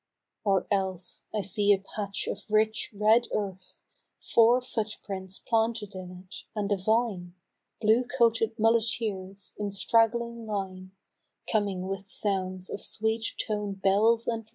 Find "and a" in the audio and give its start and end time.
6.55-6.75